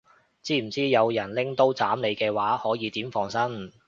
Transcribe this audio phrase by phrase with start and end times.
[0.41, 3.71] 知唔知有人拎刀斬你嘅話可以點防身